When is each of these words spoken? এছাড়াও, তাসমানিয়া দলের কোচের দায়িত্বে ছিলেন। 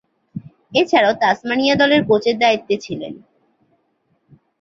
এছাড়াও, 0.73 1.13
তাসমানিয়া 1.21 1.75
দলের 1.75 2.01
কোচের 2.09 2.35
দায়িত্বে 2.39 2.75
ছিলেন। 2.77 3.13